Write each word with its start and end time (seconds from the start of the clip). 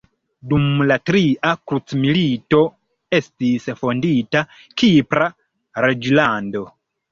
Dum 0.51 0.63
la 0.91 0.95
tria 1.09 1.51
krucmilito 1.71 2.63
estis 3.19 3.69
fondita 3.83 4.43
Kipra 4.83 5.31
reĝlando. 5.89 6.67